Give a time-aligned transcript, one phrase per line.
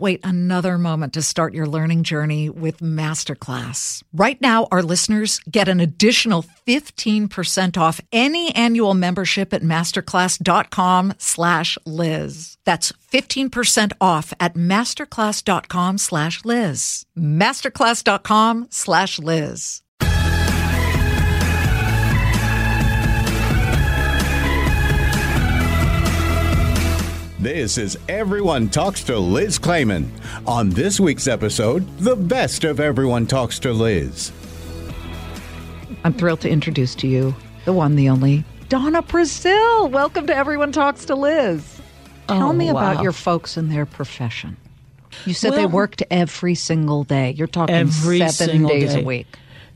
[0.00, 4.02] wait another moment to start your learning journey with Masterclass.
[4.12, 11.78] Right now, our listeners get an additional 15% off any annual membership at masterclass.com slash
[11.84, 12.58] Liz.
[12.64, 17.06] That's 15% off at masterclass.com slash Liz.
[17.16, 19.82] Masterclass.com slash Liz.
[27.38, 30.10] This is Everyone Talks to Liz Claman.
[30.46, 34.32] On this week's episode, the best of Everyone Talks to Liz.
[36.04, 39.88] I'm thrilled to introduce to you the one, the only, Donna Brazile.
[39.90, 41.80] Welcome to Everyone Talks to Liz.
[42.26, 44.56] Tell Oh, me about your folks and their profession.
[45.24, 47.30] You said they worked every single day.
[47.32, 49.26] You're talking Every seven single days a week.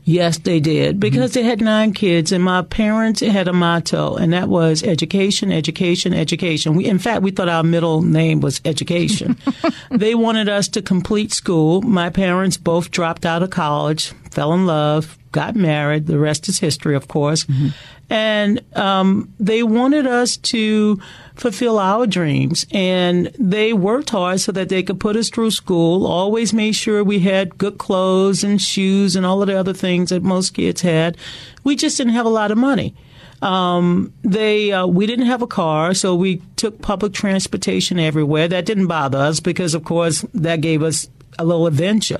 [0.05, 0.99] Yes, they did mm-hmm.
[0.99, 5.51] because they had nine kids, and my parents had a motto, and that was education,
[5.51, 6.75] education, education.
[6.75, 9.37] We, in fact, we thought our middle name was education.
[9.91, 11.81] they wanted us to complete school.
[11.81, 16.07] My parents both dropped out of college, fell in love, got married.
[16.07, 17.45] The rest is history, of course.
[17.45, 17.67] Mm-hmm.
[18.09, 20.99] And um, they wanted us to
[21.35, 22.65] fulfill our dreams.
[22.71, 27.03] And they worked hard so that they could put us through school, always made sure
[27.03, 30.81] we had good clothes and shoes and all of the other things that most kids
[30.81, 31.17] had.
[31.63, 32.95] We just didn't have a lot of money.
[33.41, 38.47] Um, they uh, we didn't have a car, so we took public transportation everywhere.
[38.47, 42.19] That didn't bother us because, of course, that gave us a little adventure.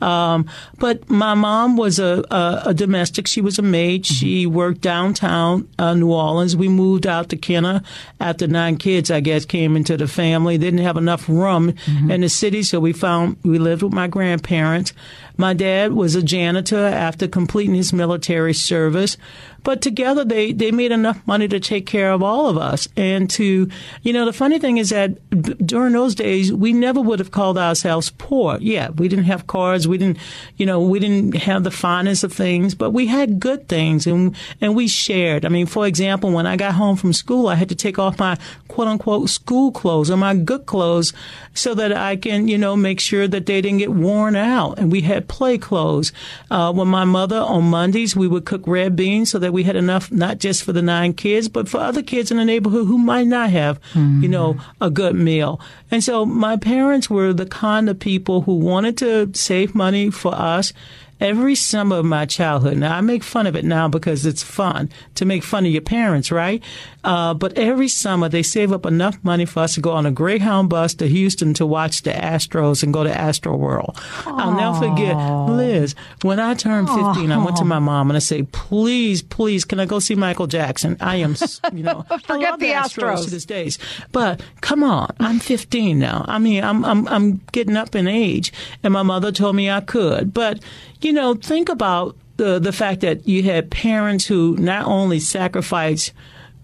[0.00, 3.26] Um, but my mom was a, a, a domestic.
[3.26, 4.06] She was a maid.
[4.06, 6.56] She worked downtown uh, New Orleans.
[6.56, 7.82] We moved out to Kenner
[8.20, 10.58] after nine kids, I guess, came into the family.
[10.58, 11.74] Didn't have enough room
[12.10, 14.92] in the city, so we found we lived with my grandparents.
[15.36, 19.16] My dad was a janitor after completing his military service.
[19.66, 22.86] But together they, they made enough money to take care of all of us.
[22.96, 23.68] And to,
[24.02, 25.18] you know, the funny thing is that
[25.66, 28.58] during those days, we never would have called ourselves poor.
[28.60, 29.88] Yeah, we didn't have cars.
[29.88, 30.18] We didn't,
[30.56, 34.36] you know, we didn't have the finest of things, but we had good things and,
[34.60, 35.44] and we shared.
[35.44, 38.20] I mean, for example, when I got home from school, I had to take off
[38.20, 38.38] my
[38.68, 41.12] quote unquote school clothes or my good clothes
[41.54, 44.78] so that I can, you know, make sure that they didn't get worn out.
[44.78, 46.12] And we had play clothes.
[46.52, 49.74] Uh, when my mother on Mondays, we would cook red beans so that we had
[49.74, 52.98] enough, not just for the nine kids, but for other kids in the neighborhood who
[52.98, 54.84] might not have, you know, mm-hmm.
[54.84, 55.58] a good meal.
[55.90, 60.34] And so my parents were the kind of people who wanted to save money for
[60.34, 60.74] us
[61.20, 62.76] every summer of my childhood.
[62.76, 65.82] Now I make fun of it now because it's fun to make fun of your
[65.82, 66.62] parents, right?
[67.04, 70.10] Uh, but every summer they save up enough money for us to go on a
[70.10, 73.96] Greyhound bus to Houston to watch the Astros and go to Astro World.
[74.26, 75.16] I'll never forget,
[75.48, 79.64] Liz, when I turned 15, I went to my mom and I said, please, please,
[79.64, 80.96] can I go see Michael Jackson?
[81.00, 81.36] I am,
[81.72, 83.24] you know, Forget love the Astros.
[83.24, 83.78] to this days.
[84.12, 86.24] But come on, I'm 15 now.
[86.26, 89.80] I mean, I'm I'm I'm getting up in age, and my mother told me I
[89.80, 90.34] could.
[90.34, 90.60] But
[91.06, 96.12] you know, think about the the fact that you had parents who not only sacrificed.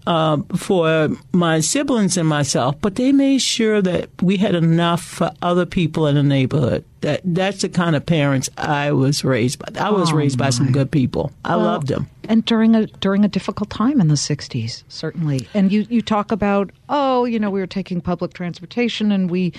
[0.05, 5.31] Uh, for my siblings and myself, but they made sure that we had enough for
[5.41, 6.83] other people in the neighborhood.
[6.99, 9.67] That that's the kind of parents I was raised by.
[9.81, 11.31] I was Oh, raised by some good people.
[11.45, 12.09] I Well, loved them.
[12.27, 15.47] And during a during a difficult time in the '60s, certainly.
[15.53, 19.53] And you you talk about oh, you know, we were taking public transportation and we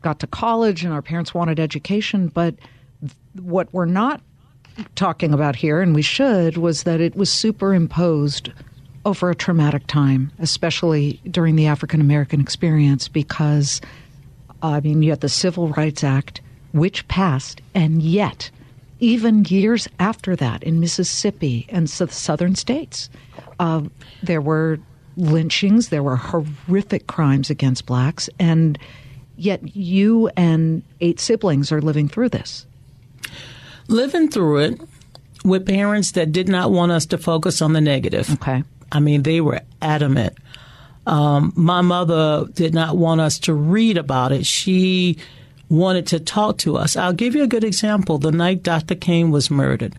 [0.00, 2.54] got to college and our parents wanted education, but
[3.34, 4.22] what we're not
[4.94, 8.50] talking about here, and we should, was that it was superimposed
[9.04, 13.80] over a traumatic time, especially during the African American experience, because
[14.62, 16.40] I mean, you had the Civil Rights Act,
[16.72, 18.50] which passed, and yet,
[18.98, 23.08] even years after that, in Mississippi and so the southern states,
[23.58, 23.82] uh,
[24.22, 24.78] there were
[25.16, 28.78] lynchings, there were horrific crimes against blacks, and
[29.36, 32.66] yet you and eight siblings are living through this.
[33.90, 34.80] Living through it
[35.44, 38.30] with parents that did not want us to focus on the negative.
[38.34, 38.62] Okay.
[38.92, 40.36] I mean, they were adamant.
[41.06, 44.46] Um, my mother did not want us to read about it.
[44.46, 45.18] She
[45.68, 46.96] wanted to talk to us.
[46.96, 48.18] I'll give you a good example.
[48.18, 48.94] The night Dr.
[48.94, 49.96] King was murdered.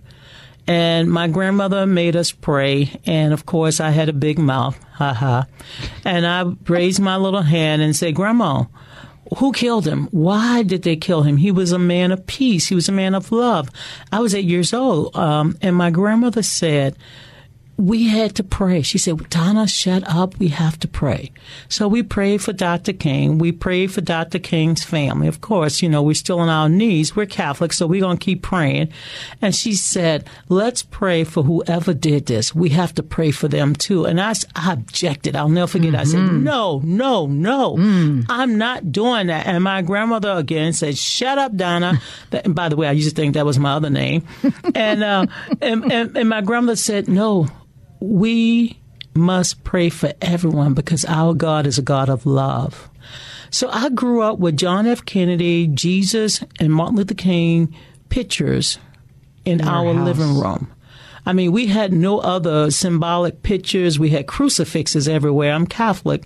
[0.67, 2.99] And my grandmother made us pray.
[3.05, 4.81] And of course, I had a big mouth.
[4.93, 5.47] Ha ha.
[6.05, 8.65] And I raised my little hand and said, Grandma,
[9.37, 10.07] who killed him?
[10.11, 11.37] Why did they kill him?
[11.37, 12.67] He was a man of peace.
[12.67, 13.69] He was a man of love.
[14.11, 15.15] I was eight years old.
[15.15, 16.97] Um, and my grandmother said,
[17.81, 18.83] we had to pray.
[18.83, 20.37] She said, Donna, shut up.
[20.37, 21.31] We have to pray.
[21.67, 22.93] So we prayed for Dr.
[22.93, 23.39] King.
[23.39, 24.37] We prayed for Dr.
[24.37, 25.27] King's family.
[25.27, 27.15] Of course, you know, we're still on our knees.
[27.15, 28.89] We're Catholic, so we're going to keep praying.
[29.41, 32.53] And she said, let's pray for whoever did this.
[32.53, 34.05] We have to pray for them too.
[34.05, 35.35] And I, I objected.
[35.35, 35.93] I'll never forget.
[35.93, 35.99] Mm-hmm.
[35.99, 36.43] I said, mm-hmm.
[36.43, 37.77] no, no, no.
[37.77, 38.27] Mm.
[38.29, 39.47] I'm not doing that.
[39.47, 41.99] And my grandmother again said, shut up, Donna.
[42.31, 44.27] and by the way, I used to think that was my other name.
[44.75, 45.25] and, uh,
[45.59, 47.47] and, and, and my grandmother said, no,
[48.01, 48.77] we
[49.13, 52.89] must pray for everyone because our God is a God of love.
[53.50, 55.06] So I grew up with John F.
[55.06, 57.75] Kennedy, Jesus, and Martin Luther King
[58.09, 58.80] pictures
[59.45, 60.06] in, in our house.
[60.06, 60.71] living room.
[61.25, 64.00] I mean, we had no other symbolic pictures.
[64.00, 65.53] We had crucifixes everywhere.
[65.53, 66.24] I'm Catholic,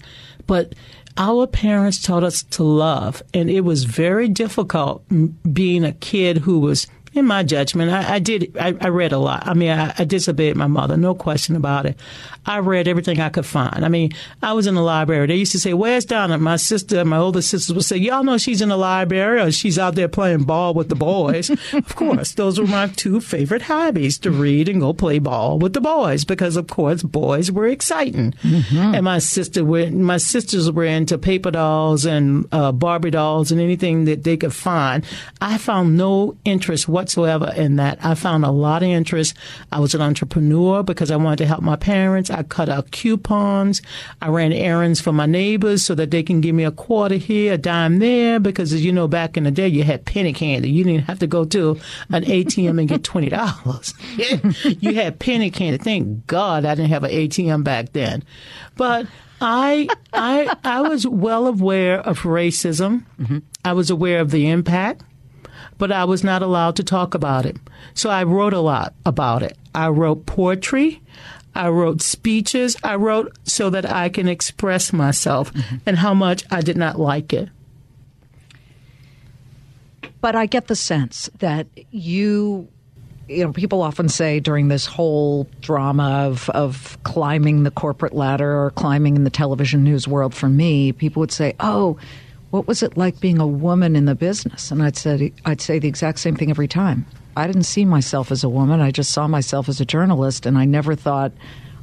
[0.48, 0.74] but
[1.18, 5.04] our parents taught us to love, and it was very difficult
[5.52, 8.56] being a kid who was in my judgment, I, I did.
[8.60, 9.48] I, I, read a lot.
[9.48, 11.98] I mean, I, I, disobeyed my mother, no question about it.
[12.46, 13.86] I read everything I could find.
[13.86, 14.12] I mean,
[14.44, 15.26] I was in the library.
[15.28, 18.38] They used to say, "Where's Donna?" My sister, my older sisters would say, "Y'all know
[18.38, 22.34] she's in the library, or she's out there playing ball with the boys." of course,
[22.34, 26.26] those were my two favorite hobbies: to read and go play ball with the boys,
[26.26, 28.34] because of course, boys were exciting.
[28.44, 28.96] Mm-hmm.
[28.96, 33.62] And my sister, were, my sisters were into paper dolls and uh, Barbie dolls and
[33.62, 35.06] anything that they could find.
[35.42, 38.00] I found no interest whatsoever whatsoever in that.
[38.04, 39.36] I found a lot of interest.
[39.72, 42.32] I was an entrepreneur because I wanted to help my parents.
[42.32, 43.84] I cut out coupons.
[44.22, 47.54] I ran errands for my neighbors so that they can give me a quarter here,
[47.54, 50.72] a dime there, because as you know, back in the day, you had penny candy.
[50.72, 51.80] You didn't have to go to
[52.10, 54.82] an ATM and get $20.
[54.82, 55.78] you had penny candy.
[55.78, 58.24] Thank God I didn't have an ATM back then.
[58.78, 59.06] But
[59.40, 63.04] I, I, I was well aware of racism.
[63.22, 63.40] Mm-hmm.
[63.64, 65.04] I was aware of the impact
[65.78, 67.58] but I was not allowed to talk about it.
[67.94, 69.58] So I wrote a lot about it.
[69.74, 71.02] I wrote poetry.
[71.54, 72.76] I wrote speeches.
[72.84, 75.78] I wrote so that I can express myself mm-hmm.
[75.86, 77.50] and how much I did not like it.
[80.22, 82.68] But I get the sense that you
[83.28, 88.64] you know, people often say during this whole drama of, of climbing the corporate ladder
[88.64, 91.98] or climbing in the television news world for me, people would say, oh,
[92.56, 94.72] what was it like being a woman in the business?
[94.72, 97.06] And I'd say I'd say the exact same thing every time.
[97.36, 98.80] I didn't see myself as a woman.
[98.80, 101.34] I just saw myself as a journalist, and I never thought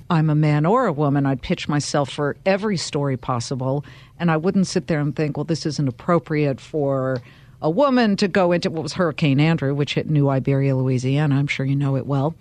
[0.09, 1.27] I'm a man or a woman.
[1.27, 3.85] I'd pitch myself for every story possible,
[4.19, 7.21] and I wouldn't sit there and think, well, this isn't appropriate for
[7.61, 11.37] a woman to go into what was Hurricane Andrew, which hit New Iberia, Louisiana.
[11.37, 12.35] I'm sure you know it well.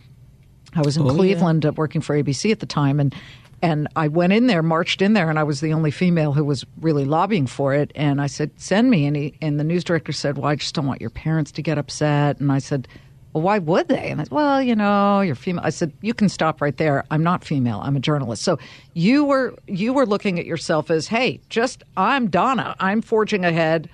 [0.73, 1.71] I was in oh, Cleveland yeah.
[1.71, 3.13] working for ABC at the time, and
[3.61, 6.43] and I went in there, marched in there, and I was the only female who
[6.43, 7.91] was really lobbying for it.
[7.95, 10.73] And I said, "Send me." And, he, and the news director said, "Well, I just
[10.73, 12.87] don't want your parents to get upset." And I said,
[13.33, 16.13] "Well, why would they?" And I said, "Well, you know, you're female." I said, "You
[16.13, 17.05] can stop right there.
[17.11, 17.81] I'm not female.
[17.83, 18.57] I'm a journalist." So
[18.93, 22.75] you were you were looking at yourself as, "Hey, just I'm Donna.
[22.79, 23.89] I'm forging ahead."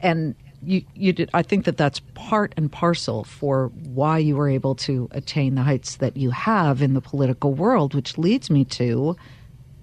[0.00, 0.34] And
[0.66, 4.74] you, you did, I think that that's part and parcel for why you were able
[4.76, 9.16] to attain the heights that you have in the political world, which leads me to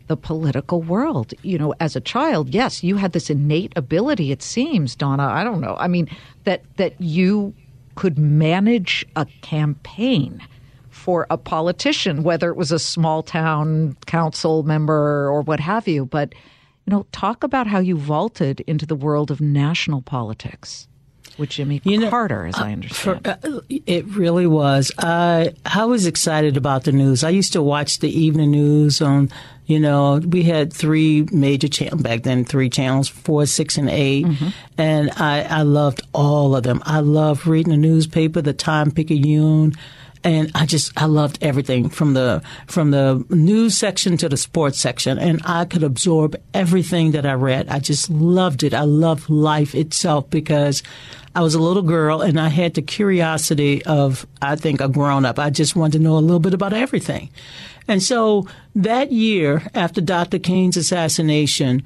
[0.07, 1.33] the political world.
[1.41, 5.43] You know, as a child, yes, you had this innate ability, it seems, Donna, I
[5.43, 5.75] don't know.
[5.79, 6.09] I mean,
[6.43, 7.53] that, that you
[7.95, 10.41] could manage a campaign
[10.89, 16.05] for a politician, whether it was a small town council member or what have you.
[16.05, 16.33] But
[16.91, 20.87] know, talk about how you vaulted into the world of national politics
[21.37, 23.23] with Jimmy you know, Carter, as uh, I understand.
[23.23, 24.91] For, uh, it really was.
[24.97, 27.23] I I was excited about the news.
[27.23, 29.29] I used to watch the evening news on.
[29.65, 34.25] You know, we had three major channels back then, three channels, four, six, and 8
[34.25, 34.47] mm-hmm.
[34.77, 36.81] and I I loved all of them.
[36.85, 39.73] I loved reading the newspaper, the Time Picayune
[40.23, 44.79] and I just I loved everything from the from the news section to the sports
[44.79, 47.69] section, and I could absorb everything that I read.
[47.69, 48.73] I just loved it.
[48.73, 50.83] I loved life itself because
[51.35, 55.25] I was a little girl and I had the curiosity of I think a grown
[55.25, 55.39] up.
[55.39, 57.29] I just wanted to know a little bit about everything,
[57.87, 60.39] and so that year after Dr.
[60.39, 61.83] King's assassination.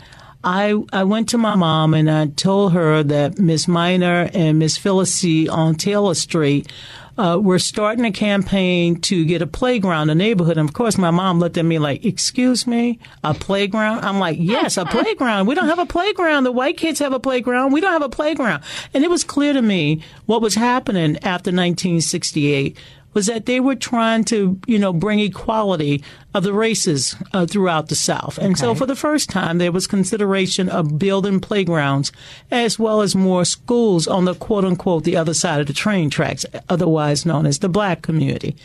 [0.48, 4.78] I, I went to my mom and I told her that Miss Miner and Miss
[4.78, 5.50] Phyllis C.
[5.50, 6.72] on Taylor Street
[7.18, 10.58] uh, were starting a campaign to get a playground in the neighborhood.
[10.58, 14.04] And of course, my mom looked at me like, excuse me, a playground?
[14.04, 15.48] I'm like, yes, a playground.
[15.48, 16.44] We don't have a playground.
[16.44, 17.72] The white kids have a playground.
[17.72, 18.64] We don't have a playground.
[18.94, 22.78] And it was clear to me what was happening after 1968
[23.16, 26.04] was that they were trying to, you know, bring equality
[26.36, 28.38] of the races uh, throughout the South.
[28.38, 28.60] And okay.
[28.60, 32.12] so for the first time, there was consideration of building playgrounds
[32.52, 36.10] as well as more schools on the quote unquote the other side of the train
[36.10, 38.58] tracks, otherwise known as the black community.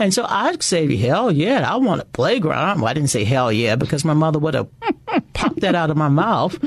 [0.00, 2.80] And so I'd say, hell yeah, I want a playground.
[2.80, 4.68] Well, I didn't say hell yeah because my mother would have
[5.34, 6.58] popped that out of my mouth.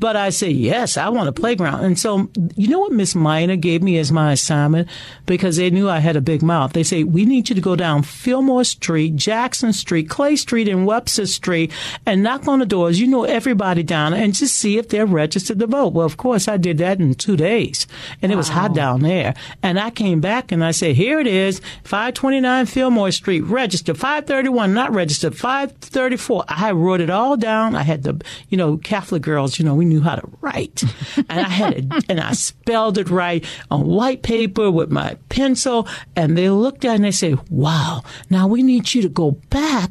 [0.00, 1.84] But I say, yes, I want a playground.
[1.84, 4.88] And so, you know what Miss Miner gave me as my assignment?
[5.26, 6.72] Because they knew I had a big mouth.
[6.72, 10.86] They say, we need you to go down Fillmore Street, Jackson Street, Clay Street, and
[10.86, 11.72] Webster Street
[12.06, 13.00] and knock on the doors.
[13.00, 15.92] You know everybody down and just see if they're registered to vote.
[15.92, 17.86] Well, of course, I did that in two days.
[18.22, 18.34] And wow.
[18.34, 19.34] it was hot down there.
[19.62, 23.96] And I came back and I said, here it is, 529 Fillmore Street, registered.
[23.96, 25.36] 531, not registered.
[25.36, 26.44] 534.
[26.48, 27.74] I wrote it all down.
[27.74, 30.82] I had the, you know, Catholic girls, you know, we knew how to write.
[31.16, 35.88] and I had it, and I spelled it right on white paper with my pencil.
[36.16, 39.32] And they looked at it and they said, wow, now we need you to go
[39.50, 39.89] back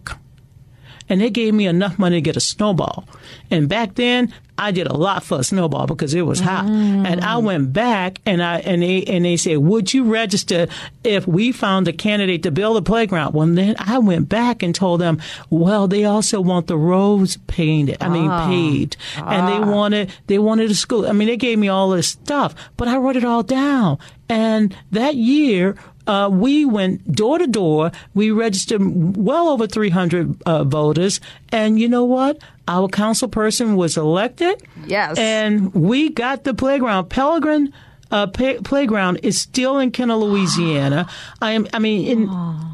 [1.10, 3.06] and they gave me enough money to get a snowball.
[3.50, 6.66] And back then, I did a lot for a snowball because it was hot.
[6.66, 7.08] Mm.
[7.08, 10.68] And I went back and I and they and they said, "Would you register
[11.04, 14.76] if we found a candidate to build a playground?" Well, then I went back and
[14.76, 17.98] told them, "Well, they also want the roads painted.
[18.02, 18.48] I mean, ah.
[18.48, 19.30] paved, ah.
[19.30, 19.72] and they ah.
[19.72, 21.08] wanted they wanted a school.
[21.08, 23.98] I mean, they gave me all this stuff, but I wrote it all down.
[24.28, 25.76] And that year,
[26.10, 27.92] uh, we went door to door.
[28.16, 28.82] We registered
[29.16, 31.22] well over 300 uh, voters.
[31.50, 32.40] And you know what?
[32.68, 34.64] Our council person was elected.
[34.88, 35.20] Yes.
[35.20, 37.10] And we got the playground.
[37.10, 37.72] Peregrine
[38.12, 41.08] uh, pay, playground is still in Kenner, Louisiana.
[41.44, 41.68] I am.
[41.74, 42.30] I mean, in,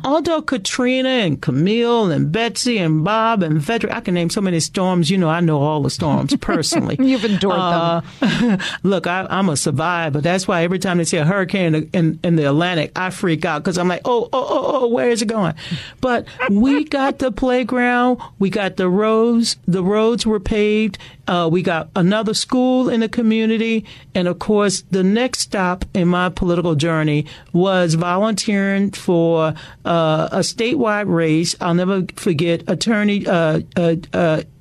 [0.05, 4.59] although Katrina and Camille and Betsy and Bob and Frederick, I can name so many
[4.59, 5.09] storms.
[5.09, 6.95] You know, I know all the storms personally.
[6.99, 8.59] You've endured uh, them.
[8.83, 10.21] look, I, am a survivor.
[10.21, 13.43] That's why every time they see a hurricane in, in, in the Atlantic, I freak
[13.43, 15.55] out because I'm like, oh, oh, oh, oh, where is it going?
[15.99, 18.21] But we got the playground.
[18.37, 19.57] We got the roads.
[19.67, 20.99] The roads were paved.
[21.27, 23.85] Uh, we got another school in the community.
[24.13, 29.53] And of course, the next stop in my political journey was volunteering for
[29.85, 31.55] uh, a statewide race.
[31.59, 33.61] I'll never forget Attorney uh,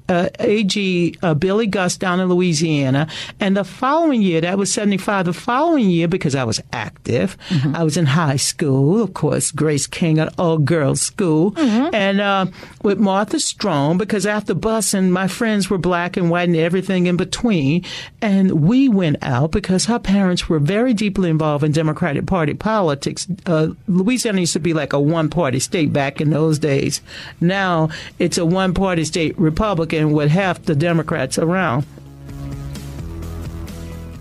[0.09, 3.07] uh, AG uh, Billy Gus down in Louisiana.
[3.41, 7.75] And the following year, that was 75, the following year, because I was active, mm-hmm.
[7.75, 11.53] I was in high school, of course, Grace King at all girls school.
[11.53, 11.95] Mm-hmm.
[11.95, 12.47] And uh,
[12.83, 17.17] with Martha Strong, because after busing, my friends were black and white and everything in
[17.17, 17.85] between.
[18.21, 23.27] And we went out because her parents were very deeply involved in Democratic Party politics.
[23.47, 27.01] Uh, Louisiana used to be like a one party state back in those days.
[27.41, 31.87] Now it's a one party state Republican Republican with half the Democrats around.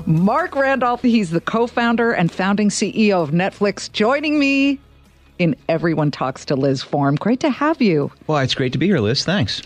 [0.06, 4.80] Marc Randolph, he's the co founder and founding CEO of Netflix, joining me
[5.40, 7.16] in Everyone Talks to Liz form.
[7.16, 8.12] Great to have you.
[8.28, 9.24] Well, it's great to be here, Liz.
[9.24, 9.62] Thanks.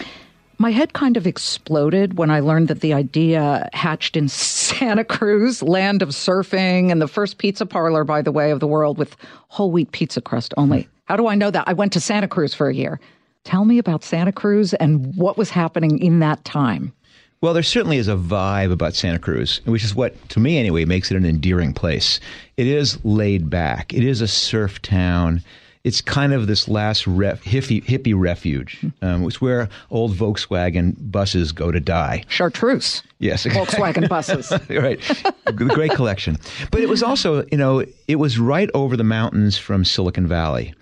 [0.59, 5.61] My head kind of exploded when I learned that the idea hatched in Santa Cruz,
[5.61, 9.15] land of surfing, and the first pizza parlor, by the way, of the world with
[9.49, 10.83] whole wheat pizza crust only.
[10.83, 10.89] Hmm.
[11.05, 11.67] How do I know that?
[11.67, 12.99] I went to Santa Cruz for a year.
[13.47, 16.91] Tell me about Santa Cruz and what was happening in that time.
[17.39, 20.83] Well, there certainly is a vibe about Santa Cruz, which is what, to me anyway,
[20.83, 22.19] makes it an endearing place.
[22.57, 23.93] It is laid back.
[23.93, 25.41] It is a surf town.
[25.85, 28.85] It's kind of this last ref, hippie, hippie refuge.
[29.01, 32.25] Um, it's where old Volkswagen buses go to die.
[32.27, 33.01] Chartreuse.
[33.19, 34.51] Yes, Volkswagen buses.
[34.69, 34.99] right,
[35.55, 36.35] great collection.
[36.69, 40.73] But it was also, you know, it was right over the mountains from Silicon Valley.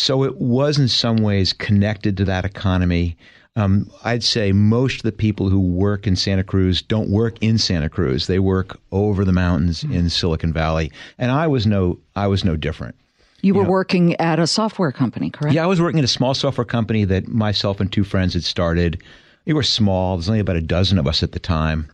[0.00, 3.18] So it was in some ways connected to that economy.
[3.54, 7.58] Um, I'd say most of the people who work in Santa Cruz don't work in
[7.58, 8.26] Santa Cruz.
[8.26, 9.92] They work over the mountains mm-hmm.
[9.92, 12.94] in Silicon Valley, and I was no I was no different.
[13.42, 15.54] You, were know, working at a software company, correct?
[15.54, 18.44] Yeah, I was working at a small software company that myself and two friends had
[18.44, 19.02] started.
[19.44, 20.16] We were small.
[20.16, 21.90] There's only about a dozen of us at the time,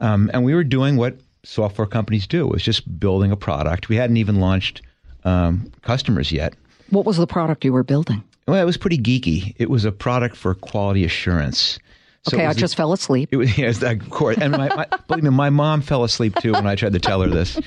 [0.00, 2.46] um, and we were doing what software companies do.
[2.46, 3.90] It was just building a product.
[3.90, 4.80] We hadn't even launched
[5.24, 6.54] um, customers yet.
[6.90, 8.22] What was the product you were building?
[8.46, 9.54] Well, it was pretty geeky.
[9.58, 11.78] It was a product for quality assurance.
[12.22, 13.30] So okay, I just fell asleep.
[13.32, 14.36] It was, yes, of course.
[14.38, 17.22] And my, my, believe me, my mom fell asleep too when I tried to tell
[17.22, 17.58] her this.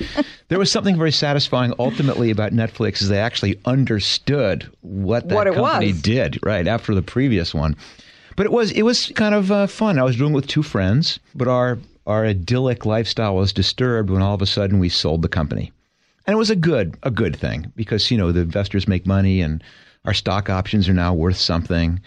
[0.48, 5.52] There was something very satisfying ultimately about Netflix is they actually understood what that what
[5.52, 6.02] company was.
[6.02, 7.76] did right after the previous one.
[8.36, 9.98] But it was it was kind of uh, fun.
[9.98, 14.22] I was doing it with two friends, but our our idyllic lifestyle was disturbed when
[14.22, 15.72] all of a sudden we sold the company,
[16.26, 19.40] and it was a good a good thing because you know the investors make money
[19.40, 19.62] and
[20.04, 22.00] our stock options are now worth something.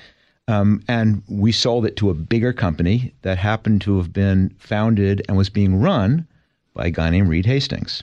[0.49, 5.21] Um, and we sold it to a bigger company that happened to have been founded
[5.27, 6.25] and was being run
[6.73, 8.01] by a guy named Reed Hastings,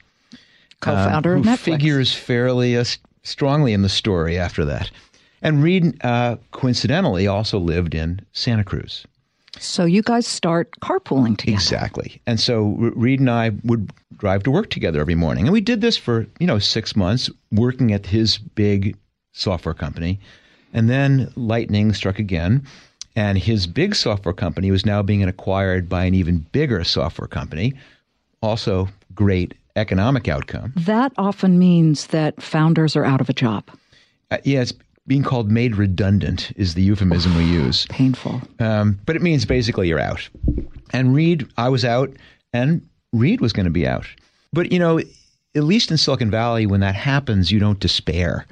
[0.80, 1.58] co-founder um, of who Netflix.
[1.58, 2.84] figures fairly uh,
[3.22, 4.90] strongly in the story after that.
[5.40, 9.06] And Reed, uh, coincidentally, also lived in Santa Cruz.
[9.58, 11.56] So you guys start carpooling together.
[11.56, 12.20] Exactly.
[12.26, 12.64] And so
[12.96, 15.44] Reed and I would drive to work together every morning.
[15.44, 18.96] And we did this for, you know, six months, working at his big
[19.32, 20.20] software company.
[20.72, 22.66] And then lightning struck again.
[23.16, 27.74] And his big software company was now being acquired by an even bigger software company.
[28.42, 30.72] Also, great economic outcome.
[30.76, 33.68] That often means that founders are out of a job.
[34.30, 34.72] Uh, it's
[35.06, 37.86] being called made redundant is the euphemism we use.
[37.90, 38.40] Painful.
[38.58, 40.28] Um, but it means basically you're out.
[40.92, 42.10] And Reed, I was out,
[42.52, 44.06] and Reed was going to be out.
[44.52, 48.46] But you know, at least in Silicon Valley, when that happens, you don't despair,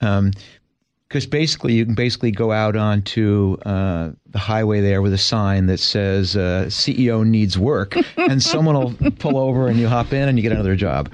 [0.00, 5.66] because basically you can basically go out onto uh, the highway there with a sign
[5.66, 10.28] that says uh, "CEO needs work," and someone will pull over, and you hop in,
[10.28, 11.10] and you get another job.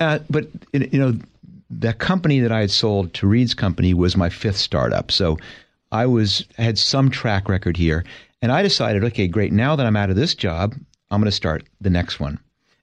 [0.00, 1.14] Uh, but you know,
[1.78, 5.38] the company that I had sold to Reed's company was my fifth startup, so
[5.92, 8.04] I was had some track record here,
[8.42, 9.52] and I decided, okay, great.
[9.52, 10.74] Now that I'm out of this job,
[11.10, 12.38] I'm going to start the next one.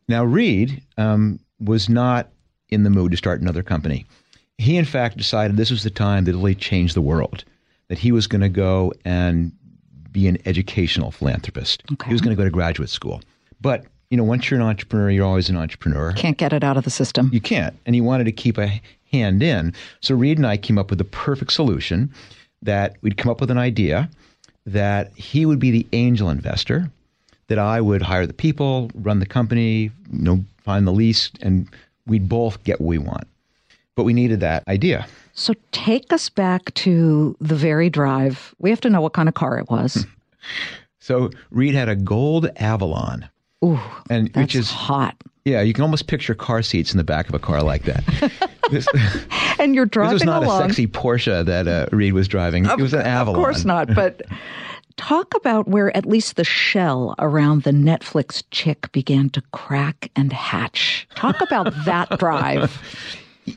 [0.07, 2.29] Now, Reed um, was not
[2.69, 4.05] in the mood to start another company.
[4.57, 7.43] He, in fact, decided this was the time that really changed the world.
[7.87, 9.51] That he was going to go and
[10.11, 11.83] be an educational philanthropist.
[11.91, 12.07] Okay.
[12.07, 13.21] He was going to go to graduate school.
[13.59, 16.11] But you know, once you're an entrepreneur, you're always an entrepreneur.
[16.11, 17.29] Can't get it out of the system.
[17.33, 17.75] You can't.
[17.85, 19.73] And he wanted to keep a hand in.
[20.01, 22.13] So Reed and I came up with the perfect solution
[22.61, 24.09] that we'd come up with an idea
[24.65, 26.91] that he would be the angel investor,
[27.47, 31.67] that I would hire the people, run the company, you know, find the lease, and
[32.05, 33.27] we'd both get what we want.
[33.95, 35.07] But we needed that idea.
[35.33, 38.53] So take us back to the very drive.
[38.59, 40.05] We have to know what kind of car it was.
[41.03, 43.27] So Reed had a gold Avalon.
[43.63, 45.15] Ooh, and that's which is hot.
[45.45, 48.03] yeah, you can almost picture car seats in the back of a car like that.
[48.71, 48.87] this,
[49.59, 50.61] And you're driving this was not along.
[50.61, 52.65] a sexy Porsche that uh, Reed was driving.
[52.65, 53.39] it was an Avalon.
[53.39, 53.93] Of course not.
[53.93, 54.21] But
[54.97, 60.33] talk about where at least the shell around the Netflix chick began to crack and
[60.33, 61.07] hatch.
[61.15, 62.81] Talk about that drive.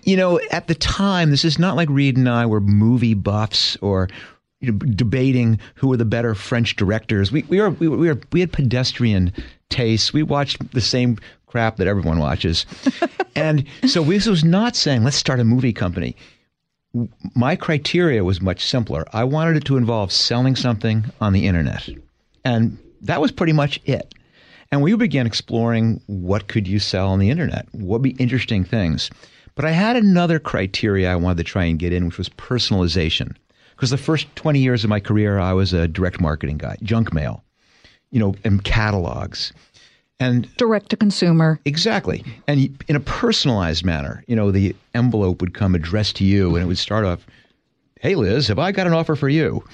[0.03, 3.77] you know, at the time, this is not like Reed and I were movie buffs
[3.81, 4.09] or
[4.65, 7.31] you know, debating who were the better French directors.
[7.33, 9.33] We we were we were, we, were, we had pedestrian
[9.69, 10.13] tastes.
[10.13, 12.67] We watched the same crap that everyone watches,
[13.37, 16.17] and so this was not saying let's start a movie company.
[17.35, 19.05] My criteria was much simpler.
[19.13, 21.89] I wanted it to involve selling something on the internet,
[22.45, 24.15] and that was pretty much it.
[24.71, 27.67] And we began exploring what could you sell on the internet?
[27.73, 29.11] What would be interesting things?
[29.55, 33.37] But I had another criteria I wanted to try and get in, which was personalization.
[33.77, 37.13] Because the first 20 years of my career, I was a direct marketing guy, junk
[37.13, 37.43] mail,
[38.11, 39.53] you know, and catalogs.
[40.21, 41.59] And Direct to consumer.
[41.65, 42.25] exactly.
[42.47, 46.63] And in a personalized manner, you know, the envelope would come addressed to you and
[46.65, 47.27] it would start off,
[48.01, 49.65] Hey, Liz, have I got an offer for you?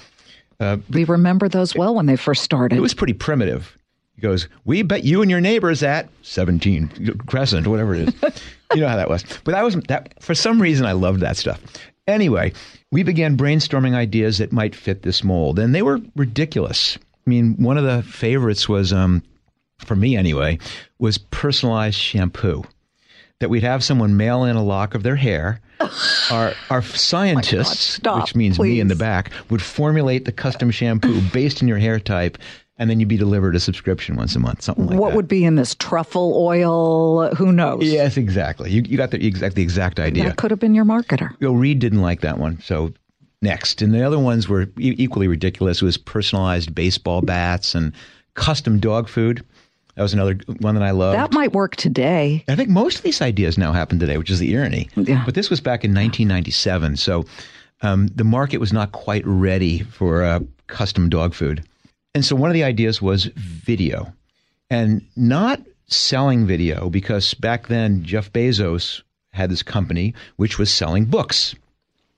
[0.59, 2.77] Uh, we remember those well when they first started.
[2.77, 3.77] It was pretty primitive.
[4.15, 8.43] He goes, "We bet you and your neighbors at 17 Crescent, whatever it is."
[8.75, 9.25] you know how that was.
[9.45, 10.13] But that was that.
[10.23, 11.61] For some reason, I loved that stuff.
[12.07, 12.53] Anyway,
[12.91, 16.99] we began brainstorming ideas that might fit this mold, and they were ridiculous.
[17.27, 19.23] I mean, one of the favorites was, um,
[19.79, 20.59] for me anyway,
[20.99, 22.65] was personalized shampoo.
[23.39, 25.61] That we'd have someone mail in a lock of their hair.
[26.31, 31.23] Our our scientists, stop, which means me in the back, would formulate the custom shampoo
[31.33, 32.37] based on your hair type,
[32.81, 35.15] and then you'd be delivered a subscription once a month, something like what that.
[35.15, 37.33] What would be in this truffle oil?
[37.37, 37.85] Who knows?
[37.85, 38.71] Yes, exactly.
[38.71, 40.25] You, you got the exact the exact idea.
[40.25, 41.39] That could have been your marketer.
[41.41, 42.93] Well, Reed didn't like that one, so
[43.43, 43.83] next.
[43.83, 45.83] And the other ones were e- equally ridiculous.
[45.83, 47.93] It was personalized baseball bats and
[48.33, 49.45] custom dog food.
[49.97, 51.19] That was another one that I loved.
[51.19, 52.45] That might work today.
[52.49, 54.89] I think most of these ideas now happen today, which is the irony.
[54.97, 55.23] Yeah.
[55.27, 57.27] But this was back in 1997, so
[57.83, 61.63] um, the market was not quite ready for uh, custom dog food.
[62.15, 64.13] And so one of the ideas was video,
[64.69, 71.05] and not selling video because back then Jeff Bezos had this company which was selling
[71.05, 71.55] books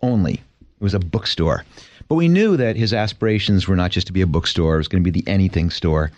[0.00, 0.34] only.
[0.34, 1.64] It was a bookstore.
[2.08, 4.88] But we knew that his aspirations were not just to be a bookstore, it was
[4.88, 6.10] going to be the anything store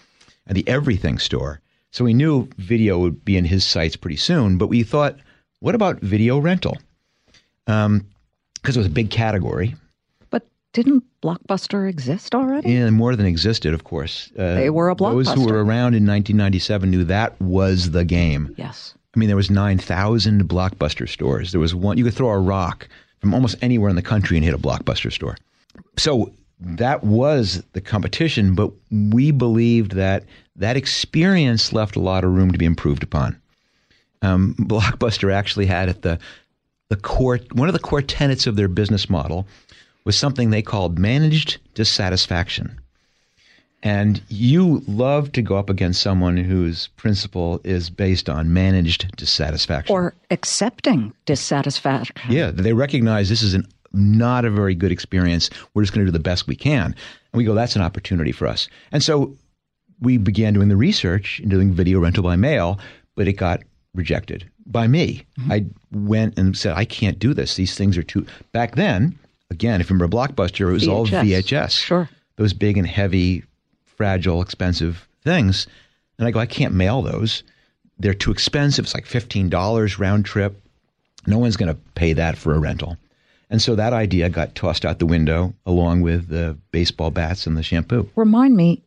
[0.47, 1.61] and the everything store.
[1.91, 5.17] So we knew video would be in his sights pretty soon, but we thought,
[5.61, 6.79] what about video rental?
[7.67, 8.07] Um,
[8.55, 9.77] because it was a big category.
[10.31, 12.71] But didn't Blockbuster exist already?
[12.71, 14.31] Yeah, more than existed, of course.
[14.39, 15.25] Uh, they were a blockbuster.
[15.25, 18.55] Those who were around in 1997 knew that was the game.
[18.59, 18.95] Yes.
[19.15, 21.53] I mean, there was 9,000 Blockbuster stores.
[21.53, 22.89] There was one, you could throw a rock
[23.21, 25.37] from almost anywhere in the country and hit a Blockbuster store.
[25.97, 30.25] So that was the competition, but we believed that
[30.57, 33.41] that experience left a lot of room to be improved upon.
[34.21, 36.19] Um, Blockbuster actually had at the
[36.91, 39.47] the core one of the core tenets of their business model
[40.05, 42.81] was something they called managed dissatisfaction.
[43.83, 49.95] And you love to go up against someone whose principle is based on managed dissatisfaction.
[49.95, 52.17] Or accepting dissatisfaction.
[52.31, 55.51] Yeah, they recognize this is an, not a very good experience.
[55.75, 56.87] We're just going to do the best we can.
[56.87, 56.95] And
[57.35, 58.69] we go, that's an opportunity for us.
[58.91, 59.37] And so
[60.01, 62.79] we began doing the research and doing video rental by mail,
[63.17, 63.63] but it got
[63.95, 65.27] rejected by me.
[65.39, 65.53] Mm-hmm.
[65.53, 67.57] I went and said, I can't do this.
[67.57, 68.27] These things are too.
[68.53, 69.19] Back then,
[69.51, 70.89] again, if you remember Blockbuster, it was VHS.
[70.89, 71.79] all VHS.
[71.79, 72.09] Sure.
[72.37, 73.45] Those big and heavy
[73.85, 75.67] fragile, expensive things.
[76.19, 77.43] And I go, I can't mail those.
[77.99, 78.85] They're too expensive.
[78.85, 80.61] It's like $15 round trip.
[81.27, 82.97] No one's going to pay that for a rental.
[83.51, 87.57] And so that idea got tossed out the window along with the baseball bats and
[87.57, 88.11] the shampoo.
[88.17, 88.83] Remind me,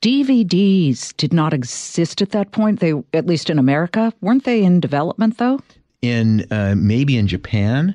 [0.00, 2.80] DVDs did not exist at that point.
[2.80, 5.60] They, at least in America, weren't they in development though?
[6.02, 7.94] In uh, maybe in Japan,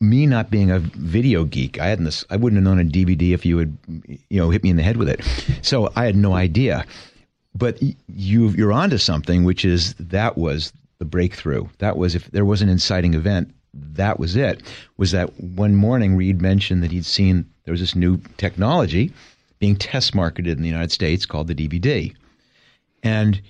[0.00, 2.24] me not being a video geek, I hadn't this.
[2.30, 3.76] I wouldn't have known a DVD if you had,
[4.28, 5.20] you know, hit me in the head with it.
[5.62, 6.84] So I had no idea.
[7.54, 11.66] But you you're onto something, which is that was the breakthrough.
[11.78, 14.62] That was if there was an inciting event, that was it.
[14.98, 19.12] Was that one morning Reed mentioned that he'd seen there was this new technology
[19.58, 22.14] being test marketed in the United States called the DVD,
[23.02, 23.40] and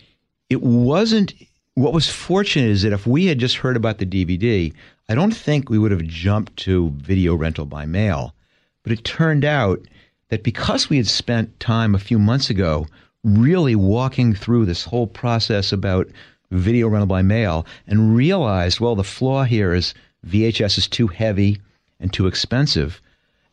[0.48, 1.34] it wasn't.
[1.76, 4.72] What was fortunate is that if we had just heard about the DVD,
[5.10, 8.34] I don't think we would have jumped to video rental by mail.
[8.82, 9.86] But it turned out
[10.30, 12.86] that because we had spent time a few months ago
[13.24, 16.08] really walking through this whole process about
[16.50, 19.92] video rental by mail and realized, well, the flaw here is
[20.26, 21.60] VHS is too heavy
[22.00, 23.02] and too expensive.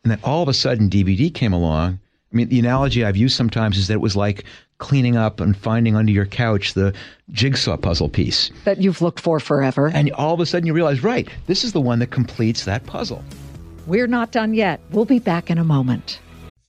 [0.02, 2.00] And then all of a sudden DVD came along.
[2.34, 4.42] I mean, the analogy I've used sometimes is that it was like
[4.78, 6.92] cleaning up and finding under your couch the
[7.30, 9.86] jigsaw puzzle piece that you've looked for forever.
[9.86, 12.84] And all of a sudden you realize, right, this is the one that completes that
[12.86, 13.22] puzzle.
[13.86, 14.80] We're not done yet.
[14.90, 16.18] We'll be back in a moment.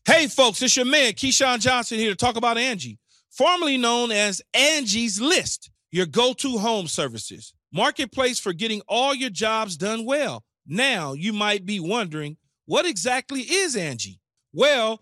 [0.06, 3.00] Hey, folks, it's your man, Keyshawn Johnson, here to talk about Angie,
[3.32, 7.56] formerly known as Angie's List, your go to home services.
[7.74, 10.44] Marketplace for getting all your jobs done well.
[10.68, 14.20] Now, you might be wondering, what exactly is Angie?
[14.54, 15.02] Well,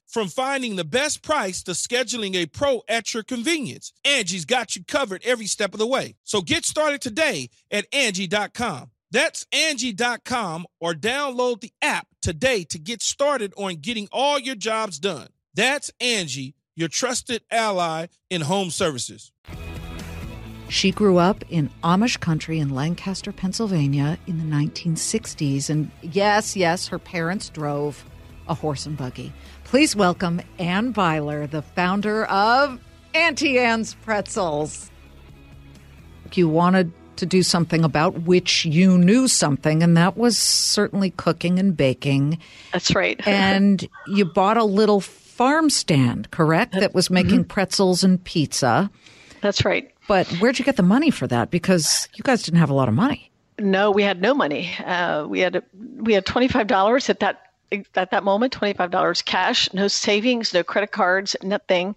[0.11, 4.83] From finding the best price to scheduling a pro at your convenience, Angie's got you
[4.83, 6.15] covered every step of the way.
[6.25, 8.91] So get started today at Angie.com.
[9.11, 14.99] That's Angie.com or download the app today to get started on getting all your jobs
[14.99, 15.29] done.
[15.53, 19.31] That's Angie, your trusted ally in home services.
[20.67, 25.69] She grew up in Amish country in Lancaster, Pennsylvania in the 1960s.
[25.69, 28.03] And yes, yes, her parents drove
[28.51, 29.31] a horse and buggy.
[29.63, 32.79] Please welcome Anne Beiler, the founder of
[33.13, 34.91] Auntie Anne's Pretzels.
[36.33, 41.59] You wanted to do something about which you knew something, and that was certainly cooking
[41.59, 42.39] and baking.
[42.73, 43.25] That's right.
[43.27, 46.73] and you bought a little farm stand, correct?
[46.73, 47.47] That was making mm-hmm.
[47.47, 48.91] pretzels and pizza.
[49.39, 49.91] That's right.
[50.09, 51.51] But where'd you get the money for that?
[51.51, 53.31] Because you guys didn't have a lot of money.
[53.59, 54.73] No, we had no money.
[54.85, 57.50] Uh, we had we had twenty five dollars at that
[57.95, 61.95] at that moment, $25 cash, no savings, no credit cards, nothing.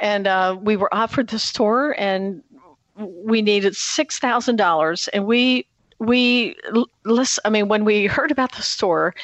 [0.00, 2.42] And uh, we were offered the store and
[2.96, 5.66] we needed $6,000 and we
[6.02, 6.56] we
[7.04, 7.42] listen.
[7.44, 9.14] I mean, when we heard about the store,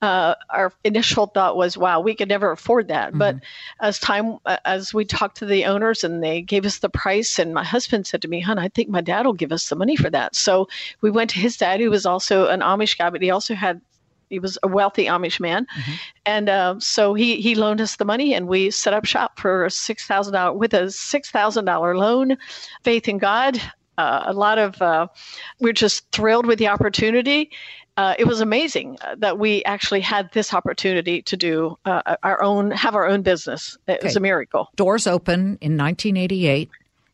[0.00, 3.18] uh, our initial thought was, "Wow, we could never afford that." Mm-hmm.
[3.18, 3.36] But
[3.80, 7.52] as time, as we talked to the owners and they gave us the price, and
[7.52, 9.96] my husband said to me, "Hun, I think my dad will give us the money
[9.96, 10.68] for that." So
[11.00, 13.80] we went to his dad, who was also an Amish guy, but he also had
[14.30, 15.92] he was a wealthy Amish man, mm-hmm.
[16.24, 19.68] and uh, so he he loaned us the money, and we set up shop for
[19.68, 22.38] six thousand dollars with a six thousand dollar loan,
[22.82, 23.60] faith in God.
[23.98, 25.06] Uh, a lot of uh,
[25.60, 27.50] we're just thrilled with the opportunity.
[27.96, 32.42] Uh, it was amazing uh, that we actually had this opportunity to do uh, our
[32.42, 33.76] own, have our own business.
[33.86, 34.06] It okay.
[34.06, 34.70] was a miracle.
[34.76, 36.70] Doors open in 1988.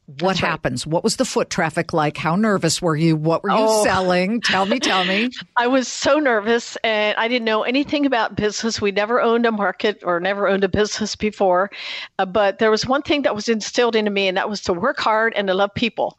[0.07, 0.87] What That's happens?
[0.87, 0.93] Right.
[0.93, 2.17] What was the foot traffic like?
[2.17, 3.17] How nervous were you?
[3.17, 3.83] What were you oh.
[3.83, 4.41] selling?
[4.41, 5.31] Tell me, tell me.
[5.57, 8.81] I was so nervous and I didn't know anything about business.
[8.81, 11.73] We never owned a market or never owned a business before.
[12.21, 14.73] Uh, but there was one thing that was instilled into me, and that was to
[14.73, 16.17] work hard and to love people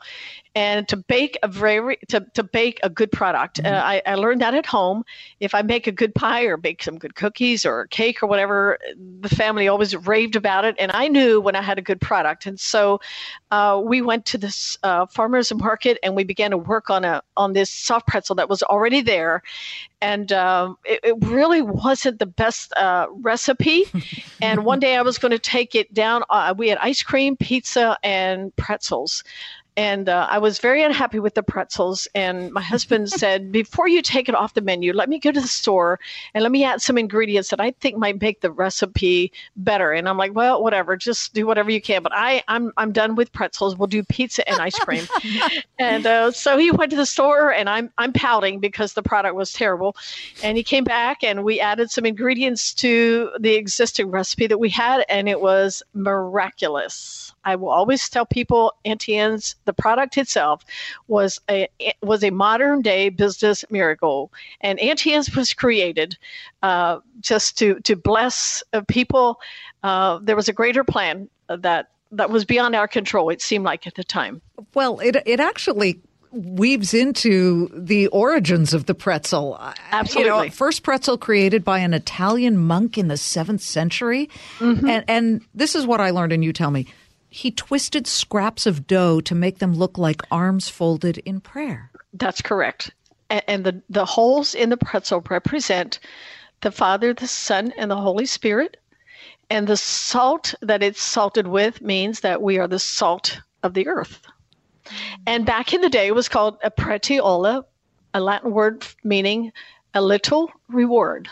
[0.57, 3.61] and to bake a very to, to bake a good product.
[3.61, 3.75] Mm-hmm.
[3.75, 5.03] Uh, I, I learned that at home.
[5.39, 8.79] If I make a good pie or bake some good cookies or cake or whatever,
[9.19, 12.47] the family always raved about it, and I knew when I had a good product.
[12.47, 12.99] And so
[13.51, 17.21] uh, we went to this uh, farmers market and we began to work on a
[17.37, 19.43] on this soft pretzel that was already there,
[20.01, 23.85] and um, it, it, really wasn't the best uh, recipe.
[24.41, 26.23] and one day I was going to take it down.
[26.31, 29.23] Uh, we had ice cream, pizza, and pretzels
[29.77, 32.07] and uh, I was very unhappy with the pretzels.
[32.15, 35.39] And my husband said, "Before you take it off the menu, let me go to
[35.39, 35.99] the store
[36.33, 40.09] and let me add some ingredients that I think might make the recipe better." And
[40.09, 43.31] I'm like, "Well, whatever, just do whatever you can." But I, I'm, I'm done with
[43.31, 43.77] pretzels.
[43.77, 45.07] We'll do pizza and ice cream.
[45.79, 49.35] and uh, so he went to the store, and I'm, I'm pouting because the product
[49.35, 49.95] was terrible.
[50.43, 54.69] And he came back, and we added some ingredients to the existing recipe that we
[54.69, 57.26] had, and it was miraculous.
[57.47, 60.65] I will always tell people Auntie Anne's the product itself
[61.07, 61.69] was a
[62.01, 66.17] was a modern day business miracle, and Auntie Anne's was created
[66.61, 69.39] uh, just to to bless uh, people.
[69.81, 73.29] Uh, there was a greater plan that that was beyond our control.
[73.29, 74.41] It seemed like at the time.
[74.73, 79.57] Well, it it actually weaves into the origins of the pretzel.
[79.91, 80.29] Absolutely.
[80.29, 84.29] You know, first pretzel created by an Italian monk in the seventh century.
[84.59, 84.89] Mm-hmm.
[84.89, 86.87] And, and this is what I learned, and you tell me
[87.29, 91.91] he twisted scraps of dough to make them look like arms folded in prayer.
[92.13, 92.91] That's correct.
[93.29, 95.99] And the, the holes in the pretzel represent
[96.61, 98.77] the Father, the Son, and the Holy Spirit.
[99.49, 103.87] And the salt that it's salted with means that we are the salt of the
[103.87, 104.21] earth.
[105.25, 107.63] And back in the day, it was called a pretiola,
[108.13, 109.51] a Latin word meaning
[109.93, 111.27] a little reward.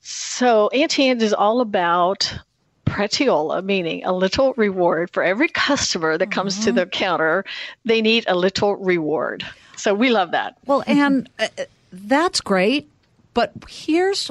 [0.00, 2.34] So Auntie is all about
[2.88, 6.64] pretiola, meaning a little reward for every customer that comes mm-hmm.
[6.64, 7.44] to the counter.
[7.84, 9.44] They need a little reward.
[9.76, 10.56] So we love that.
[10.66, 11.48] Well, and uh,
[11.92, 12.90] that's great.
[13.34, 14.30] But here's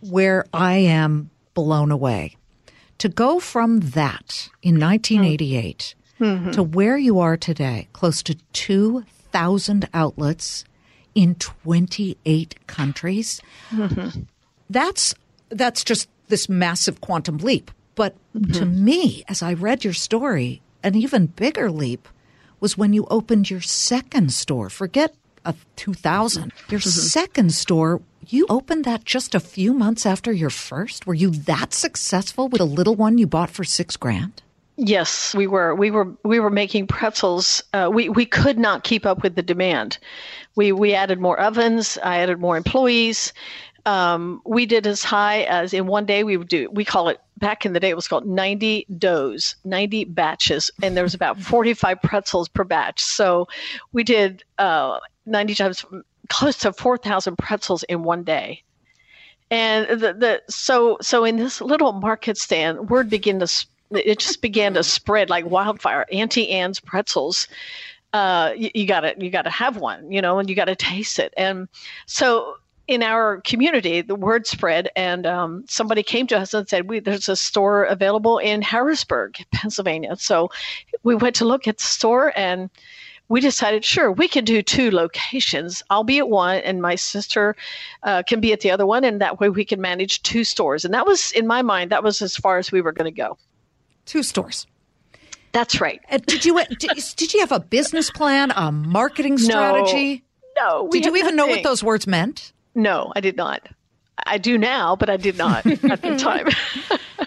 [0.00, 2.36] where I am blown away.
[2.98, 6.50] To go from that in 1988 mm-hmm.
[6.52, 10.64] to where you are today, close to 2,000 outlets
[11.14, 14.20] in 28 countries, mm-hmm.
[14.70, 15.14] that's
[15.50, 17.70] that's just this massive quantum leap.
[17.94, 18.52] But mm-hmm.
[18.52, 22.08] to me, as I read your story, an even bigger leap
[22.60, 24.70] was when you opened your second store.
[24.70, 26.52] Forget a 2000.
[26.68, 26.88] Your mm-hmm.
[26.88, 31.06] second store, you opened that just a few months after your first.
[31.06, 34.42] Were you that successful with a little one you bought for six grand?
[34.76, 35.72] Yes, we were.
[35.74, 36.12] We were.
[36.24, 37.62] We were making pretzels.
[37.72, 39.98] Uh, we we could not keep up with the demand.
[40.56, 41.96] We we added more ovens.
[42.02, 43.32] I added more employees
[43.86, 47.20] um, we did as high as in one day we would do we call it
[47.38, 51.38] back in the day it was called 90 doughs 90 batches and there was about
[51.40, 53.02] 45 pretzels per batch.
[53.02, 53.48] So
[53.92, 55.84] we did uh, 90 times
[56.28, 58.62] close to 4000 pretzels in one day.
[59.50, 64.40] And the, the so so in this little market stand word began to it just
[64.40, 66.06] began to spread like wildfire.
[66.10, 67.46] Auntie anne's pretzels
[68.14, 71.34] uh, you, you gotta you gotta have one you know and you gotta taste it.
[71.36, 71.68] And
[72.06, 76.88] so in our community, the word spread, and um, somebody came to us and said,
[76.88, 80.50] we, "There's a store available in Harrisburg, Pennsylvania." So
[81.02, 82.70] we went to look at the store, and
[83.28, 85.82] we decided, sure, we can do two locations.
[85.88, 87.56] I'll be at one, and my sister
[88.02, 90.84] uh, can be at the other one, and that way we can manage two stores.
[90.84, 93.16] And that was, in my mind, that was as far as we were going to
[93.16, 93.38] go.
[94.04, 94.66] Two stores.
[95.52, 96.00] That's right.
[96.10, 100.24] Uh, did you did, did, you have a business plan, a marketing strategy?
[100.56, 100.82] No.
[100.84, 101.36] no did you even nothing.
[101.36, 102.52] know what those words meant?
[102.74, 103.68] No, I did not.
[104.26, 106.48] I do now, but I did not at the time.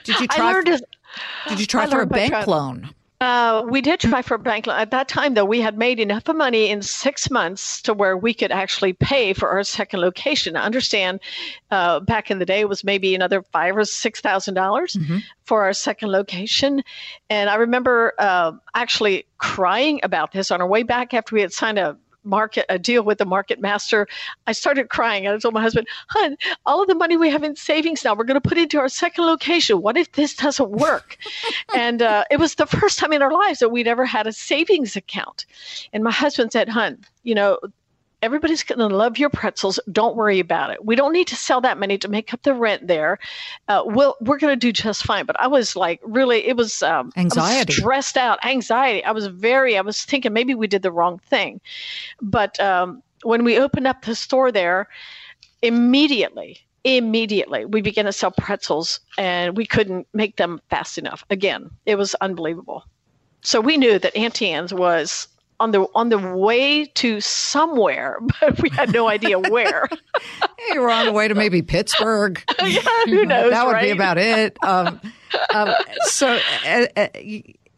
[0.03, 0.53] did you try?
[0.53, 2.89] For, did you try for a bank loan?
[3.19, 4.79] Uh, we did try for a bank loan.
[4.79, 8.31] At that time, though, we had made enough money in six months to where we
[8.31, 10.55] could actually pay for our second location.
[10.55, 11.19] I understand
[11.71, 15.17] uh, back in the day it was maybe another five or six thousand dollars mm-hmm.
[15.45, 16.83] for our second location.
[17.27, 21.51] And I remember uh, actually crying about this on our way back after we had
[21.51, 24.07] signed a market a deal with the market master,
[24.45, 25.25] I started crying.
[25.25, 28.13] And I told my husband, "Hun, all of the money we have in savings now,
[28.13, 29.81] we're going to put into our second location.
[29.81, 31.17] What if this doesn't work?"
[31.75, 34.33] and uh, it was the first time in our lives that we'd ever had a
[34.33, 35.45] savings account.
[35.93, 37.57] And my husband said, "Hun, you know,
[38.21, 39.79] everybody's going to love your pretzels.
[39.91, 40.83] Don't worry about it.
[40.83, 43.19] We don't need to sell that many to make up the rent there.
[43.67, 45.25] Uh, we'll, we're going to do just fine.
[45.25, 49.03] But I was like, really, it was um, anxiety, was stressed out, anxiety.
[49.03, 51.61] I was very, I was thinking maybe we did the wrong thing.
[52.21, 54.87] But um, when we opened up the store there,
[55.61, 61.23] immediately, immediately we began to sell pretzels and we couldn't make them fast enough.
[61.29, 62.85] Again, it was unbelievable.
[63.41, 65.27] So we knew that Auntie Anne's was
[65.59, 69.87] on the on the way to somewhere, but we had no idea where.
[70.69, 72.41] you were on the way to maybe Pittsburgh.
[72.63, 73.51] yeah, who knows?
[73.51, 73.83] that would right?
[73.83, 74.61] be about it.
[74.63, 74.99] Um,
[75.53, 75.69] um,
[76.01, 77.07] so uh, uh,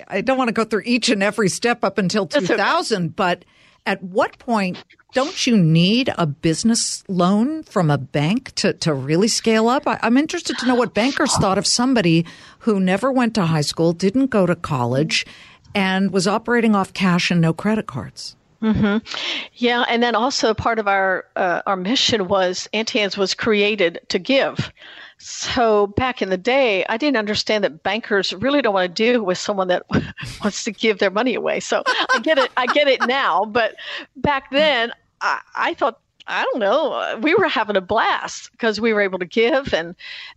[0.07, 3.13] I don't want to go through each and every step up until 2000, okay.
[3.15, 3.45] but
[3.85, 9.27] at what point don't you need a business loan from a bank to, to really
[9.27, 9.87] scale up?
[9.87, 12.25] I, am interested to know what bankers thought of somebody
[12.59, 15.25] who never went to high school, didn't go to college,
[15.75, 18.35] and was operating off cash and no credit cards.
[18.61, 18.97] Mm-hmm.
[19.53, 23.99] Yeah, and then also part of our uh, our mission was Auntie Anne's was created
[24.09, 24.73] to give.
[25.17, 29.23] So back in the day, I didn't understand that bankers really don't want to deal
[29.23, 29.85] with someone that
[30.41, 31.61] wants to give their money away.
[31.61, 32.51] So I get it.
[32.57, 33.75] I get it now, but
[34.17, 37.19] back then, I, I thought I don't know.
[37.21, 39.95] We were having a blast because we were able to give and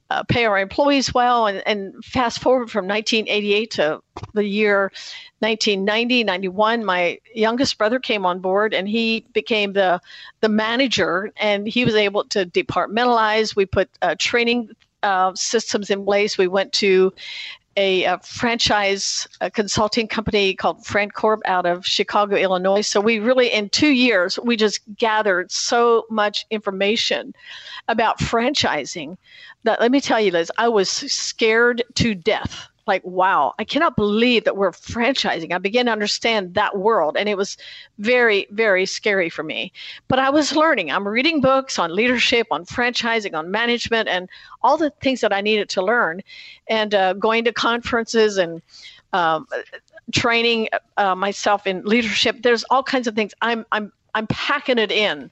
[0.09, 1.47] uh, pay our employees well.
[1.47, 4.03] And, and, fast forward from 1988 to
[4.33, 4.91] the year
[5.41, 10.01] 1990, 91, my youngest brother came on board and he became the
[10.41, 11.31] the manager.
[11.37, 13.55] And he was able to departmentalize.
[13.55, 14.71] We put uh, training
[15.03, 16.39] uh, systems in place.
[16.39, 17.13] We went to
[17.77, 22.83] a, a franchise a consulting company called FranCorp out of Chicago, Illinois.
[22.83, 27.35] So we really, in two years, we just gathered so much information
[27.89, 29.17] about franchising
[29.65, 33.97] that let me tell you, Liz, I was scared to death like, wow, I cannot
[33.97, 35.53] believe that we're franchising.
[35.53, 37.57] I began to understand that world, and it was
[37.99, 39.73] very, very scary for me.
[40.09, 40.91] But I was learning.
[40.91, 44.29] I'm reading books on leadership, on franchising, on management, and
[44.63, 46.23] all the things that I needed to learn,
[46.69, 48.61] and uh, going to conferences and
[49.13, 49.47] um,
[50.13, 52.43] training uh, myself in leadership.
[52.43, 53.33] There's all kinds of things.
[53.43, 55.31] I'm, I'm, I'm packing it in,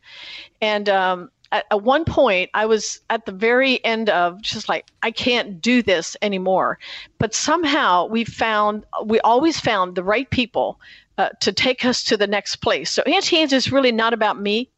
[0.60, 4.86] and um, at, at one point I was at the very end of just like
[5.02, 6.78] I can't do this anymore.
[7.18, 10.80] But somehow we found we always found the right people
[11.18, 12.90] uh, to take us to the next place.
[12.90, 14.68] So Auntie Anne's is really not about me.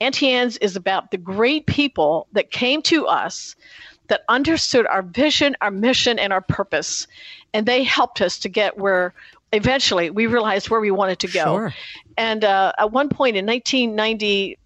[0.00, 3.56] Auntie Anne's is about the great people that came to us
[4.08, 7.06] that understood our vision, our mission, and our purpose.
[7.54, 9.14] And they helped us to get where
[9.52, 11.44] eventually we realized where we wanted to go.
[11.44, 11.74] Sure.
[12.16, 14.58] And uh, at one point in 1990,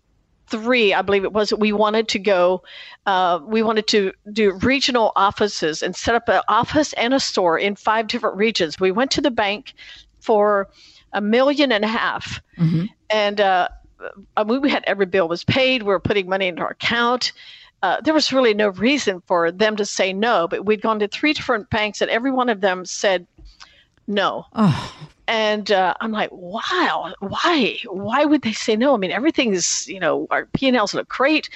[0.55, 2.62] three, I believe it was, we wanted to go,
[3.07, 7.59] uh, we wanted to do regional offices and set up an office and a store
[7.59, 8.79] in five different regions.
[8.79, 9.75] We went to the bank
[10.21, 10.69] for
[11.12, 12.85] a million and a half, mm-hmm.
[13.11, 13.69] and uh,
[14.47, 15.83] we had every bill was paid.
[15.83, 17.33] We were putting money into our account.
[17.83, 21.09] Uh, there was really no reason for them to say no, but we'd gone to
[21.09, 23.27] three different banks, and every one of them said
[24.07, 24.47] no.
[24.55, 27.78] Oh and uh, I'm like, wow, why?
[27.87, 28.94] Why would they say no?
[28.94, 31.48] I mean, everything is, you know, our P and Ls look great,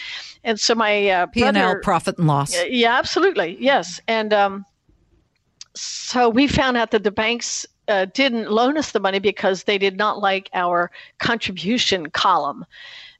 [0.44, 2.54] and so my uh, P and L profit and loss.
[2.68, 4.00] Yeah, absolutely, yes.
[4.08, 4.64] And um,
[5.74, 9.78] so we found out that the banks uh, didn't loan us the money because they
[9.78, 12.64] did not like our contribution column.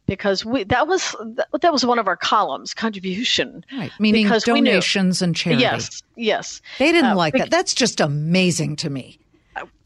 [0.07, 1.15] Because we that was
[1.61, 3.93] that was one of our columns, contribution, right?
[4.01, 5.61] Meaning donations and charity.
[5.61, 6.63] Yes, yes.
[6.79, 7.51] They didn't uh, like that.
[7.51, 9.19] That's just amazing to me.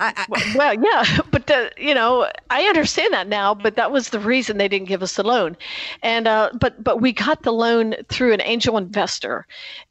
[0.00, 3.54] I, I, well, yeah, but the, you know, I understand that now.
[3.54, 5.56] But that was the reason they didn't give us the loan,
[6.02, 9.46] and uh, but but we got the loan through an angel investor,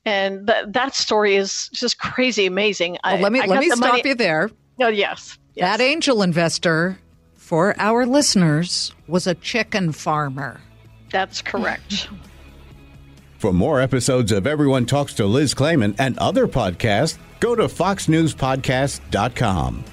[0.06, 2.98] and that that story is just crazy amazing.
[3.04, 4.02] Well, let me let me stop money.
[4.06, 4.50] you there.
[4.80, 7.00] Oh yes, yes, that angel investor
[7.36, 10.62] for our listeners was a chicken farmer.
[11.12, 12.08] That's correct.
[13.42, 19.86] For more episodes of Everyone Talks to Liz Claman and other podcasts, go to foxnewspodcast.com.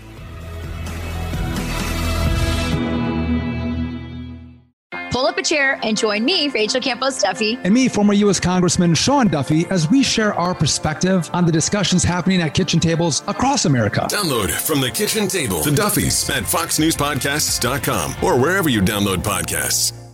[5.11, 8.39] pull up a chair and join me, Rachel Campos Duffy, and me, former U.S.
[8.39, 13.23] Congressman Sean Duffy, as we share our perspective on the discussions happening at kitchen tables
[13.27, 14.07] across America.
[14.11, 20.08] Download from the kitchen table the Duffys at foxnewspodcasts.com or wherever you download podcasts.